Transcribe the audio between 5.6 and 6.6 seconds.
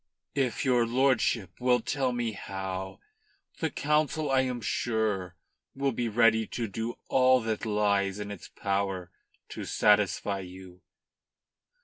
will be ready